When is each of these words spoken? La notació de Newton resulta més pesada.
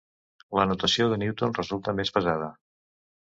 La 0.59 0.63
notació 0.69 1.07
de 1.11 1.19
Newton 1.23 1.53
resulta 1.59 1.95
més 2.01 2.13
pesada. 2.17 2.49